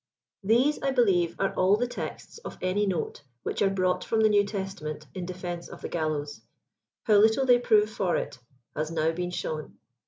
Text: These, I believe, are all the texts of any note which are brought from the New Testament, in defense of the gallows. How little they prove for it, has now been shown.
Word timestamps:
These, 0.43 0.81
I 0.81 0.89
believe, 0.89 1.35
are 1.37 1.53
all 1.53 1.75
the 1.77 1.85
texts 1.85 2.39
of 2.39 2.57
any 2.59 2.87
note 2.87 3.21
which 3.43 3.61
are 3.61 3.69
brought 3.69 4.03
from 4.03 4.21
the 4.21 4.29
New 4.29 4.43
Testament, 4.43 5.05
in 5.13 5.27
defense 5.27 5.67
of 5.67 5.81
the 5.83 5.89
gallows. 5.89 6.41
How 7.03 7.17
little 7.17 7.45
they 7.45 7.59
prove 7.59 7.91
for 7.91 8.15
it, 8.15 8.39
has 8.75 8.89
now 8.89 9.11
been 9.11 9.29
shown. 9.29 9.77